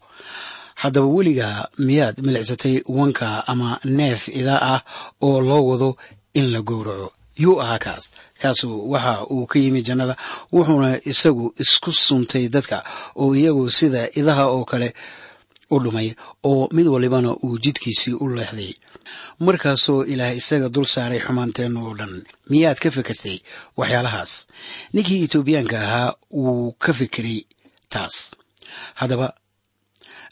Haddaba 0.81 1.07
weligaa 1.15 1.67
miyaad 1.77 2.17
milicsatay 2.25 2.75
wanka 2.87 3.43
ama 3.51 3.79
neef 3.83 4.27
idaa 4.39 4.61
ah 4.73 4.81
oo 5.21 5.41
loo 5.41 5.63
wado 5.69 5.89
in 6.33 6.47
la 6.53 6.61
gowraco 6.61 7.11
yuu 7.43 7.57
ahaa 7.63 7.79
kaas. 7.85 8.03
Kaasu 8.41 8.67
waxa 8.91 9.13
uu 9.33 9.45
ka 9.51 9.57
yimi 9.63 9.81
jannada 9.87 10.15
wuxuuna 10.53 10.89
isagu 11.11 11.45
isku 11.63 11.89
suntay 12.05 12.45
dadka 12.55 12.77
oo 13.21 13.31
iyagu 13.39 13.65
sida 13.77 14.01
idaha 14.19 14.45
oo 14.55 14.63
kale 14.71 14.89
u 15.71 15.77
dhumay 15.83 16.09
oo 16.49 16.63
mid 16.75 16.87
walibana 16.93 17.29
uu 17.45 17.57
jidkiisii 17.63 18.13
u 18.13 18.25
leexday. 18.37 18.73
Markaasoo 19.45 20.01
ilaah 20.11 20.33
isaga 20.39 20.67
dul 20.73 20.85
saaray 20.93 21.19
xumaanteenna 21.25 21.79
oo 21.85 21.93
dhan 21.99 22.13
miyaad 22.51 22.77
ka 22.83 22.89
fikirtay 22.95 23.37
waxyaalahaas? 23.79 24.31
Ninkii 24.93 25.19
etoobiyaanka 25.25 25.77
ahaa 25.87 26.09
wuu 26.41 26.71
ka 26.83 26.91
fikiray 26.99 27.39
taas. 27.93 28.15
Haddaba 28.99 29.27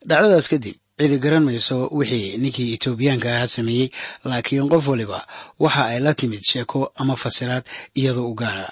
dhacdadaas 0.10 0.48
kadib 0.52 0.76
cidi 1.00 1.18
garan 1.24 1.44
mayso 1.48 1.78
wixii 1.98 2.38
ninkii 2.42 2.74
etoobiyaanka 2.76 3.28
ahaa 3.36 3.48
sameeyey 3.56 3.90
laakiin 4.30 4.70
qof 4.72 4.86
waliba 4.92 5.20
waxa 5.64 5.84
ay 5.92 6.00
la 6.06 6.14
timid 6.20 6.42
sheeko 6.52 6.80
ama 7.02 7.16
fasiraad 7.16 7.64
iyadoo 8.00 8.30
u 8.32 8.34
gaara. 8.42 8.70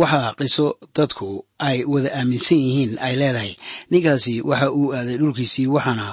Waxaa 0.00 0.34
qiso 0.38 0.66
dadku 0.96 1.28
ay 1.68 1.78
wada 1.92 2.10
aaminsan 2.18 2.58
yihiin 2.64 2.92
ay 3.06 3.14
leedahay. 3.20 3.52
Ninkaasi 3.90 4.34
waxa 4.50 4.66
uu 4.78 4.92
aaday 4.98 5.16
dhulkiisii 5.20 5.66
waxaana 5.76 6.08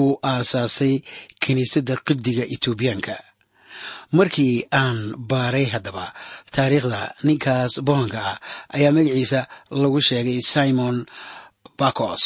uu 0.00 0.18
aasaasay 0.32 0.94
kiniisadda 1.42 1.94
qibdiga 2.06 2.44
etoobiyaanka 2.54 3.14
markii 4.18 4.54
aan 4.80 4.98
baaray 5.30 5.66
haddaba 5.74 6.04
taariikhda 6.54 7.00
ninkaas 7.26 7.72
bohanka 7.86 8.18
ah 8.30 8.36
ayaa 8.76 8.92
magaciisa 8.96 9.40
lagu 9.82 10.00
sheegay 10.08 10.40
simon 10.52 10.96
bakos 11.78 12.22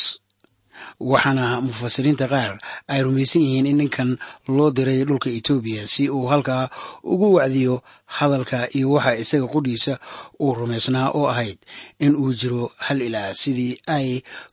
waxaana 1.01 1.61
mufasiriinta 1.67 2.27
qaar 2.33 2.53
ay 2.93 3.01
rumaysan 3.07 3.43
yihiin 3.47 3.67
in 3.71 3.77
ninkan 3.81 4.11
loo 4.57 4.71
diray 4.77 5.01
dhulka 5.09 5.29
etoobiya 5.39 5.83
si 5.93 6.09
uu 6.17 6.27
halkaa 6.33 6.65
ugu 7.13 7.29
wacdiyo 7.37 7.75
hadalka 8.17 8.59
iyo 8.77 8.91
waxa 8.95 9.13
isaga 9.23 9.47
qudhiisa 9.55 9.95
uu 10.43 10.55
rumaysnaa 10.59 11.09
oo 11.19 11.27
ahayd 11.33 11.59
in 12.05 12.13
uu 12.23 12.33
jiro 12.41 12.63
hal 12.87 12.99
ilaah 13.07 13.35
sidii 13.43 13.73
ay 13.97 14.09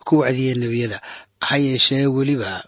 ku 0.05 0.13
wacdiyeen 0.21 0.59
nebiyada. 0.63 0.99
Ha 1.47 1.55
yeeshee 1.57 2.05
weliba 2.05 2.63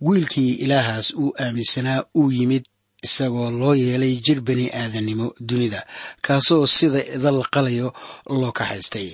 wiilkii 0.00 0.52
ilaahaas 0.64 1.06
uu 1.14 1.32
aaminsanaa 1.42 2.04
uu 2.20 2.30
yimid 2.32 2.64
isagoo 3.06 3.50
loo 3.60 3.74
yeelay 3.74 4.14
jir 4.26 4.40
bani 4.40 4.66
aadannimo 4.80 5.26
dunida 5.48 5.80
kaasoo 6.24 6.66
sida 6.66 7.00
idal 7.16 7.38
qalayo 7.54 7.88
loo 8.40 8.52
kaxaystay 8.58 9.08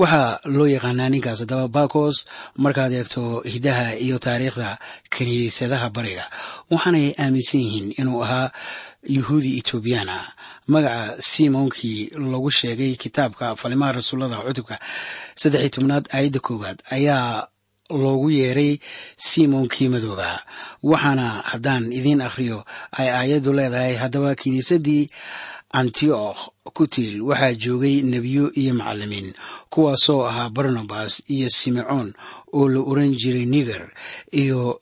waxaa 0.00 0.30
loo 0.56 0.66
yaqaanaa 0.76 1.08
ninkaas 1.14 1.38
haddaba 1.42 1.66
bakos 1.76 2.16
markaad 2.64 2.92
eegto 2.98 3.22
hidaha 3.52 3.86
iyo 4.04 4.16
taariikhda 4.26 4.70
kiniisadaha 5.14 5.86
bariga 5.96 6.24
waxaanay 6.72 7.06
aaminsan 7.22 7.60
yihiin 7.64 7.88
inuu 8.00 8.20
ahaa 8.26 8.48
yuhuudi 9.16 9.50
etoobiyaan 9.60 10.08
ah 10.18 10.24
magaca 10.72 11.02
simoonkii 11.30 12.00
lagu 12.32 12.50
sheegay 12.58 12.92
kitaabka 13.02 13.46
falimaha 13.60 13.92
rasuullada 13.98 14.36
cutubka 14.46 14.76
saddexiy 15.40 15.70
tobnaad 15.76 16.04
aayadda 16.16 16.40
koowaad 16.46 16.78
ayaa 16.96 17.46
loogu 17.90 18.30
yeeray 18.30 18.78
simoonkii 19.16 19.88
madooba 19.88 20.42
waxaana 20.82 21.26
haddaan 21.50 21.92
idiin 21.92 22.20
akhriyo 22.20 22.64
ay 22.92 23.08
aayaddu 23.10 23.52
leedahay 23.52 23.94
haddaba 24.02 24.34
kiniisaddii 24.34 25.08
antioch 25.80 26.40
ku 26.76 26.86
tiil 26.86 27.22
waxaa 27.22 27.54
joogay 27.62 27.96
nebiyo 28.02 28.52
iyo 28.60 28.74
macallimiin 28.74 29.34
kuwaasoo 29.70 30.24
ahaa 30.30 30.50
barnabas 30.50 31.22
iyo 31.34 31.48
simecoon 31.50 32.12
oo 32.52 32.68
la 32.68 32.80
oran 32.80 33.12
jiray 33.20 33.46
niger 33.46 33.92
iyo 34.32 34.80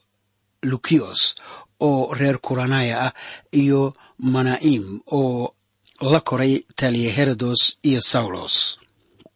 lukios 0.62 1.34
oo 1.80 2.14
reer 2.14 2.38
kuranaya 2.38 2.96
ah 3.06 3.12
iyo 3.52 3.94
mana'im 4.18 5.00
oo 5.12 5.54
la 6.00 6.20
koray 6.20 6.54
taliya 6.76 7.12
herodos 7.12 7.78
iyo 7.82 8.00
saulos 8.00 8.78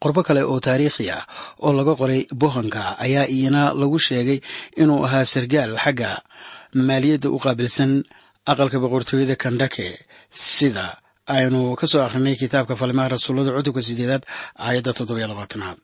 qorbo 0.03 0.21
kale 0.27 0.43
oo 0.51 0.59
taariikhi 0.67 1.07
ah 1.17 1.23
oo 1.65 1.73
laga 1.79 1.93
qoray 2.01 2.23
bohanka 2.41 2.83
ayaa 3.05 3.27
iyana 3.37 3.63
lagu 3.81 3.99
sheegay 4.07 4.39
inuu 4.81 5.01
ahaa 5.07 5.25
sargaal 5.33 5.73
xagga 5.85 6.11
maaliyadda 6.89 7.29
u 7.31 7.39
qaabilsan 7.45 7.93
aqalka 8.51 8.79
boqortooyada 8.83 9.37
kandake. 9.43 9.89
Sida 10.31 10.87
aynu 11.37 11.61
ka 11.81 11.87
soo 11.91 12.03
akhrinay 12.07 12.35
kitaabka 12.41 12.75
falimaha 12.81 13.09
rasuullada 13.15 13.51
cutubka 13.57 13.83
sideedaad 13.89 14.23
aayadda 14.67 14.93
toddobiyo 14.99 15.27
labaatanaad. 15.31 15.79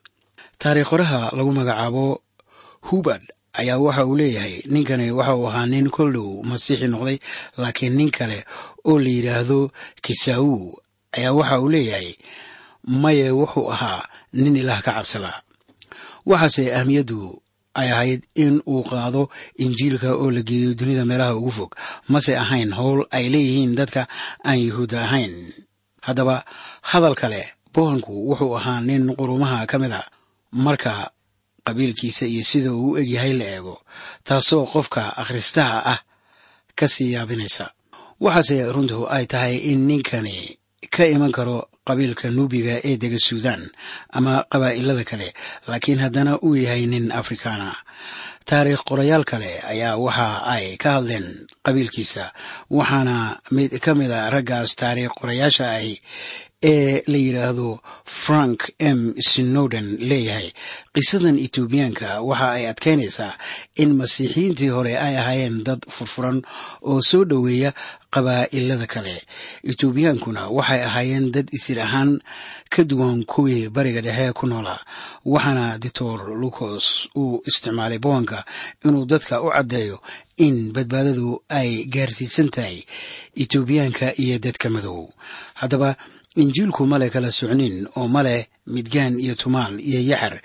Taariikh 0.61 0.89
qoraha 0.91 1.19
lagu 1.37 1.51
magacaabo 1.59 2.05
hubad 2.89 3.21
ayaa 3.61 3.77
waxa 3.85 4.03
uu 4.09 4.15
leeyahay 4.19 4.55
ninkani 4.73 5.11
waxa 5.17 5.33
uu 5.39 5.47
ahaa 5.49 5.65
nin 5.71 5.87
koldhow 5.95 6.29
masiixi 6.49 6.87
noqday 6.93 7.17
laakiin 7.61 7.93
nin 7.99 8.09
kale 8.17 8.39
oo 8.89 8.97
la 9.03 9.09
yidhaahdo 9.15 9.59
kisawu 10.05 10.55
ayaa 11.17 11.33
waxa 11.39 11.55
uu 11.63 11.69
leeyahay 11.75 12.09
maye 12.87 13.31
wuxuu 13.31 13.71
ahaa 13.71 14.01
nin 14.33 14.55
ilaah 14.55 14.81
ka 14.85 14.91
cabsada 14.97 15.31
waxaase 16.25 16.65
ahmiyaddu 16.79 17.19
ay 17.79 17.89
ahayd 17.93 18.21
in 18.35 18.61
uu 18.67 18.83
qaado 18.83 19.29
injiilka 19.63 20.09
oo 20.17 20.31
la 20.35 20.41
geeyo 20.41 20.73
dunida 20.73 21.05
meelaha 21.05 21.35
ugu 21.35 21.51
fog 21.57 21.71
mase 22.09 22.33
ahayn 22.43 22.71
howl 22.77 23.05
ay 23.11 23.25
leeyihiin 23.33 23.75
dadka 23.79 24.07
aan 24.47 24.59
yuhuudda 24.65 24.97
ahayn. 25.05 25.33
Haddaba 26.01 26.45
hadal 26.89 27.15
kale 27.21 27.41
bohanku 27.73 28.13
wuxuu 28.29 28.57
ahaa 28.57 28.81
nin 28.87 29.03
qurumaha 29.15 29.65
ka 29.69 29.77
mid 29.79 29.91
a. 29.91 30.01
Marka 30.51 31.11
qabiilkiisa 31.65 32.25
iyo 32.25 32.43
sida 32.43 32.71
uu 32.73 32.91
u 32.91 32.97
egyahay 33.01 33.33
la 33.39 33.45
eego 33.55 33.75
taasoo 34.23 34.65
qofka 34.73 35.01
akhristaha 35.21 35.77
ah 35.93 35.99
ka 36.77 36.85
sii 36.87 37.11
yaabinaysa. 37.13 37.65
Waxaase 38.23 38.57
runtu 38.73 39.05
ay 39.15 39.25
tahay 39.31 39.55
in 39.71 39.85
ninkani 39.87 40.57
ka 40.95 41.03
iman 41.13 41.31
karo 41.37 41.57
qabiilka 41.87 42.27
nuubiga 42.35 42.75
ee 42.89 42.95
dega 43.01 43.19
suudan 43.27 43.61
ama 44.17 44.33
qabaa'ilada 44.51 45.03
kale 45.09 45.27
laakiin 45.69 45.99
haddana 46.03 46.31
uu 46.45 46.55
yahay 46.65 46.85
nin 46.93 47.05
afrikaana. 47.19 47.69
Taariikh 48.49 48.83
qorayaal 48.89 49.23
kale 49.31 49.51
ayaa 49.71 49.97
waxa 50.05 50.27
ay 50.53 50.65
ka 50.81 50.89
hadleen 50.95 51.27
qabiilkiisa 51.65 52.23
waxaana 52.77 53.15
mid 53.55 53.71
ka 53.85 53.91
mid 53.99 54.11
a 54.11 54.29
raggaas 54.35 54.71
taariikh 54.81 55.11
qorayaasha 55.19 55.65
ahi 55.77 55.93
ee 56.63 57.03
la 57.07 57.17
yidhaahdo 57.17 57.79
frank 58.05 58.59
m. 58.79 59.13
Snowden 59.29 59.97
leeyahay. 60.09 60.49
Qisadan 60.93 61.37
etoobiyaanka 61.45 62.21
waxa 62.21 62.51
ay 62.57 62.63
adkaynaysaa 62.71 63.33
in 63.75 63.93
masiixiyiintii 63.99 64.69
hore 64.75 64.93
ay 64.97 65.15
ahaayeen 65.17 65.63
dad 65.63 65.81
furfuran 65.95 66.41
oo 66.81 67.01
soo 67.01 67.23
dhoweeya 67.25 67.73
qabaa'ilada 68.13 68.87
kale. 68.93 69.15
Etoobiyaankuna 69.71 70.41
waxay 70.57 70.81
ahaayeen 70.87 71.31
dad 71.35 71.47
isir 71.57 71.79
ahaan 71.79 72.19
ka 72.73 72.83
duwan 72.83 73.23
kuwii 73.25 73.69
bariga 73.69 74.01
dhexe 74.01 74.33
ku 74.33 74.47
noolaa 74.47 74.81
waxaana 75.25 75.77
doctor 75.77 76.17
lucos 76.41 77.09
uu 77.15 77.41
isticmaalay 77.47 77.99
bowanka 77.99 78.45
inuu 78.85 79.05
dadka 79.05 79.41
u 79.41 79.49
caddeeyo 79.55 80.01
in 80.37 80.71
badbaadadu 80.73 81.41
ay 81.49 81.85
gaarsiisan 81.85 82.49
tahay 82.49 82.77
etoobiyaanka 83.35 84.13
iyo 84.17 84.39
dadka 84.39 84.69
madow. 84.69 85.09
Haddaba 85.53 85.95
injiilku 86.41 86.81
male 86.91 87.07
kala 87.13 87.29
socnin 87.39 87.75
oo 87.97 88.07
maleh 88.15 88.41
midgaan 88.73 89.15
iyo 89.23 89.35
tumaal 89.41 89.73
iyo 89.89 89.99
yaxar 90.11 90.35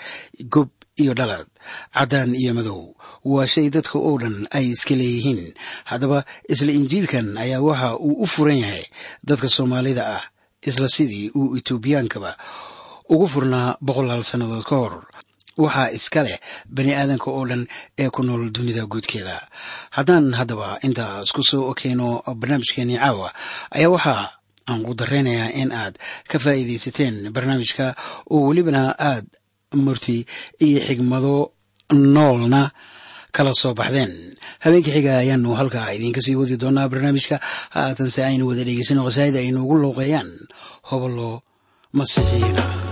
gob 0.55 0.69
iyo 1.03 1.13
dhalad 1.19 1.47
caddaan 1.95 2.35
iyo 2.43 2.53
madow. 2.55 2.81
Waa 3.25 3.47
shay 3.53 3.67
dadka 3.75 3.97
oo 3.99 4.19
dhan 4.23 4.37
ay 4.57 4.67
iska 4.75 4.95
leeyihiin. 5.01 5.55
Haddaba 5.91 6.19
isla 6.53 6.73
injiilkan 6.73 7.37
ayaa 7.45 7.61
waxa 7.69 7.89
uu 8.07 8.23
u 8.23 8.27
furan 8.33 8.59
yahay 8.65 8.85
dadka 9.29 9.49
soomaalida 9.57 10.03
ah 10.17 10.25
isla 10.69 10.89
sidii 10.97 11.31
uu 11.39 11.57
etoobiyaankaba 11.59 12.31
ugu 13.13 13.27
furnaa 13.33 13.77
boqolaal 13.87 14.23
sannadood 14.31 14.65
ka 14.71 14.77
hor. 14.83 14.95
Waxaa 15.63 15.91
iska 15.99 16.21
leh 16.27 16.39
bani 16.75 16.93
aadanka 16.95 17.29
oo 17.31 17.45
dhan 17.51 17.63
ee 18.01 18.11
ku 18.15 18.21
nool 18.27 18.51
dunida 18.55 18.85
guudkeeda 18.93 19.37
haddaan 19.97 20.33
haddaba 20.39 20.79
intaas 20.87 21.29
ku 21.33 21.43
soo 21.51 21.65
okeyno 21.73 22.23
barnaamijkeenii 22.41 22.99
caawa 23.03 23.29
ayaa 23.77 23.93
waxaa 23.97 24.23
aan 24.73 24.83
ku 24.87 24.93
daraynayaa 25.01 25.51
in 25.63 25.71
aad 25.73 25.95
ka 26.31 26.37
faa'iidaysateen 26.45 27.15
barnaamijka. 27.35 27.87
Oo 28.33 28.49
welibana 28.49 28.83
aad 29.11 29.27
murti 29.85 30.17
iyo 30.67 30.81
xigmado 30.87 31.35
noolna 32.15 32.63
kala 33.37 33.53
soo 33.61 33.75
baxdeen. 33.75 34.13
Habeenkii 34.65 34.93
xiga 34.97 35.13
ayaanu 35.23 35.55
halkaa 35.61 35.93
idiinka 35.97 36.21
sii 36.25 36.37
wadi 36.41 36.57
doonaa 36.63 36.89
barnaamijka. 36.93 37.37
Haatanse 37.75 38.21
aynu 38.29 38.45
wada 38.51 38.65
dhegeysano 38.69 39.05
qasaa'ida 39.09 39.39
ay 39.45 39.51
noogu 39.57 39.75
looqeeyaan 39.83 40.31
hobolo 40.91 41.29
masiixiyiina 41.99 42.92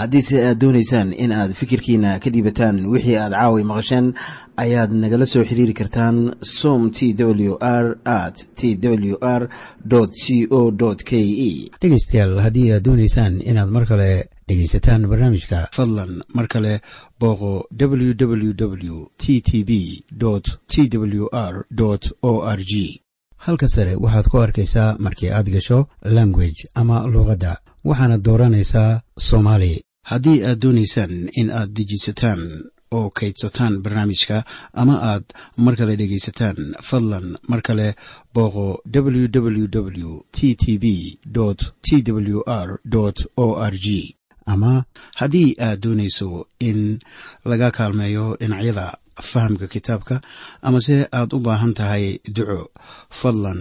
haddiise 0.00 0.36
aad 0.46 0.58
doonaysaan 0.62 1.12
in 1.24 1.32
aad 1.32 1.52
fikirkiina 1.60 2.18
ka 2.22 2.30
dhiibataan 2.34 2.76
wixii 2.92 3.16
aad 3.16 3.32
caawi 3.32 3.64
maqasheen 3.70 4.06
ayaad 4.64 4.90
nagala 5.02 5.26
soo 5.26 5.44
xiriiri 5.48 5.74
kartaan 5.80 6.16
som 6.42 6.90
t 6.90 7.14
w 7.18 7.56
r 7.60 7.86
at 8.04 8.36
t 8.58 8.76
w 8.82 9.16
r 9.20 9.42
c 10.24 10.46
o 10.50 10.60
k 11.08 11.12
e 11.48 11.70
dhegaystayaal 11.82 12.40
haddii 12.44 12.72
aad 12.72 12.82
doonaysaan 12.88 13.34
inaad 13.50 13.70
mar 13.76 13.84
kale 13.90 14.10
dhegaysataan 14.48 15.06
barnaamijka 15.10 15.68
fadlan 15.76 16.12
mar 16.36 16.46
kale 16.48 16.80
booqo 17.20 17.52
www 17.80 18.96
t 19.22 19.40
t 19.48 19.64
b 19.68 19.70
t 20.72 20.98
w 20.98 21.26
r 21.32 21.54
o 22.22 22.32
r 22.58 22.60
g 22.70 23.02
halka 23.46 23.68
sare 23.68 23.94
waxaad 24.04 24.26
ku 24.30 24.36
arkaysaa 24.46 24.96
markii 25.04 25.30
aad 25.30 25.48
gasho 25.54 25.78
language 26.16 26.60
ama 26.80 26.96
luuqadda 27.12 27.52
waxaana 27.84 28.18
dooranaysaa 28.26 29.00
soomaali. 29.18 29.72
Haddii 30.10 30.38
aad 30.44 30.58
doonaysaan 30.62 31.14
in 31.40 31.50
aad 31.50 31.70
dejisataan 31.76 32.40
oo 32.96 33.10
kaydsataan 33.18 33.82
barnaamijka 33.82 34.44
ama 34.80 34.94
aad 35.10 35.24
mar 35.64 35.74
kale 35.76 35.96
dhegaysataan 35.96 36.56
fadlan 36.88 37.26
mar 37.48 37.60
kale 37.66 37.94
booqo 38.34 38.66
www 38.94 40.10
t 40.36 40.54
t 40.62 40.64
b 40.82 40.84
t 41.84 42.12
w 42.12 42.40
r 42.46 42.68
o 43.36 43.46
r 43.70 43.74
g 43.84 44.16
ama 44.46 44.84
haddii 45.20 45.54
aad 45.66 45.80
doonayso 45.82 46.46
in 46.58 46.98
laga 47.44 47.70
kaalmeeyo 47.70 48.36
dhinacyada 48.40 48.86
fahamka 49.30 49.66
kitaabka 49.66 50.20
amase 50.62 50.96
aad 51.12 51.30
u 51.36 51.38
baahan 51.46 51.74
tahay 51.74 52.18
duco 52.34 52.70
fadlan 53.10 53.60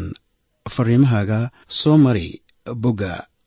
fariimahaaga 0.70 1.40
soo 1.68 1.98
mari 1.98 2.42
bogga 2.84 3.28